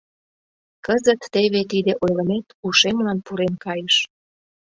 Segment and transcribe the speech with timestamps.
[0.85, 3.95] Кызыт теве тиде ойлымет ушемлан пурен кайыш...